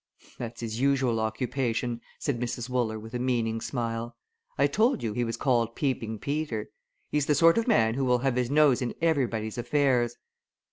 [0.39, 2.69] "That's his usual occupation," said Mrs.
[2.71, 4.15] Wooler, with a meaning smile.
[4.57, 6.71] "I told you he was called Peeping Peter.
[7.11, 10.15] He's the sort of man who will have his nose in everybody's affairs.